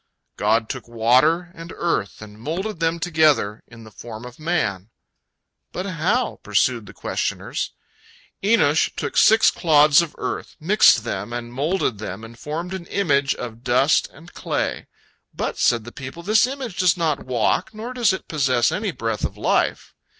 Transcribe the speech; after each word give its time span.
"—"God 0.35 0.67
took 0.67 0.87
water 0.87 1.51
and 1.53 1.71
earth, 1.75 2.23
and 2.23 2.39
moulded 2.39 2.79
them 2.79 2.97
together 2.99 3.61
in 3.67 3.83
the 3.83 3.91
form 3.91 4.25
of 4.25 4.39
man."—"But 4.39 5.85
how?" 5.85 6.39
pursued 6.41 6.87
the 6.87 6.93
questioners. 6.93 7.73
Enosh 8.43 8.89
took 8.95 9.15
six 9.15 9.51
clods 9.51 10.01
of 10.01 10.15
earth, 10.17 10.55
mixed 10.59 11.03
them, 11.03 11.31
and 11.31 11.53
moulded 11.53 11.99
them, 11.99 12.23
and 12.23 12.35
formed 12.39 12.73
an 12.73 12.87
image 12.87 13.35
of 13.35 13.63
dust 13.63 14.09
and 14.11 14.33
clay. 14.33 14.87
"But," 15.35 15.59
said 15.59 15.83
the 15.83 15.91
people, 15.91 16.23
"this 16.23 16.47
image 16.47 16.77
does 16.79 16.97
not 16.97 17.27
walk, 17.27 17.71
nor 17.71 17.93
does 17.93 18.11
it 18.11 18.27
possess 18.27 18.71
any 18.71 18.89
breath 18.89 19.23
of 19.23 19.37
life." 19.37 19.93